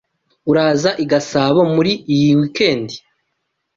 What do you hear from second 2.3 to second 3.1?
weekend?